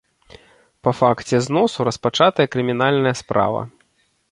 [0.87, 3.61] Па факце зносу распачатая крымінальная справа.